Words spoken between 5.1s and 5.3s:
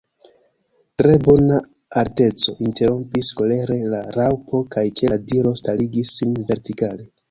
la